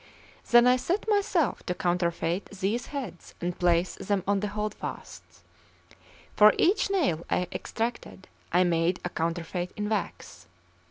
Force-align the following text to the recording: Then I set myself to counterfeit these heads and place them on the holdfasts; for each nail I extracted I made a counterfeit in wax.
Then 0.49 0.65
I 0.65 0.77
set 0.77 1.07
myself 1.07 1.61
to 1.67 1.75
counterfeit 1.75 2.45
these 2.49 2.87
heads 2.87 3.35
and 3.39 3.59
place 3.59 3.93
them 3.97 4.23
on 4.27 4.39
the 4.39 4.47
holdfasts; 4.47 5.43
for 6.35 6.55
each 6.57 6.89
nail 6.89 7.23
I 7.29 7.47
extracted 7.51 8.27
I 8.51 8.63
made 8.63 8.99
a 9.05 9.09
counterfeit 9.11 9.71
in 9.77 9.89
wax. 9.89 10.47